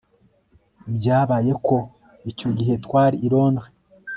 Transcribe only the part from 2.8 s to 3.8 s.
twari i Londres